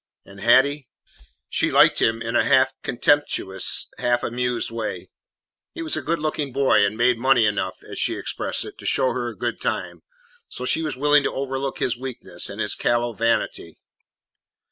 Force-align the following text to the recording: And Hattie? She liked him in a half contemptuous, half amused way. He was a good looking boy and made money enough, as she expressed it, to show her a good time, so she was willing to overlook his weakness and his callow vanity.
And 0.25 0.39
Hattie? 0.39 0.87
She 1.47 1.69
liked 1.71 2.01
him 2.01 2.23
in 2.23 2.35
a 2.35 2.43
half 2.43 2.73
contemptuous, 2.81 3.87
half 3.99 4.23
amused 4.23 4.71
way. 4.71 5.09
He 5.75 5.83
was 5.83 5.95
a 5.95 6.01
good 6.01 6.17
looking 6.17 6.51
boy 6.51 6.83
and 6.83 6.97
made 6.97 7.19
money 7.19 7.45
enough, 7.45 7.83
as 7.83 7.99
she 7.99 8.15
expressed 8.15 8.65
it, 8.65 8.79
to 8.79 8.85
show 8.87 9.11
her 9.11 9.27
a 9.27 9.37
good 9.37 9.61
time, 9.61 10.01
so 10.49 10.65
she 10.65 10.81
was 10.81 10.97
willing 10.97 11.21
to 11.21 11.31
overlook 11.31 11.77
his 11.77 11.95
weakness 11.99 12.49
and 12.49 12.59
his 12.59 12.73
callow 12.73 13.13
vanity. 13.13 13.77